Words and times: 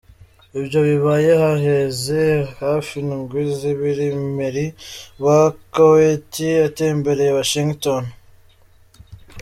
Ivyo 0.59 0.79
bibaye 0.87 1.31
haheze 1.41 2.21
hafi 2.61 2.93
indwi 3.03 3.41
zibiri 3.57 4.05
Emir 4.17 4.55
wa 5.23 5.39
Koweit 5.73 6.35
atembereye 6.67 7.31
Washington. 7.39 8.03